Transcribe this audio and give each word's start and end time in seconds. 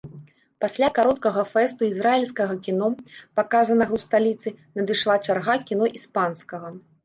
Пасля 0.63 0.87
кароткага 0.97 1.43
фэсту 1.51 1.81
ізраільскага 1.91 2.57
кіно, 2.69 2.89
паказанага 3.43 3.91
ў 4.01 4.09
сталіцы, 4.09 4.57
надышла 4.81 5.15
чарга 5.31 5.61
кіно 5.69 5.95
іспанскага. 6.01 6.79